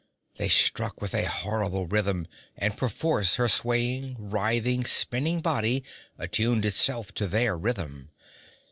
[0.37, 5.83] They struck with a horrible rhythm, and perforce her swaying, writhing, spinning body
[6.17, 8.09] attuned itself to their rhythm.